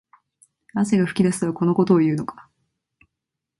[0.73, 2.49] 汗が噴き出すとはこのことを言うのか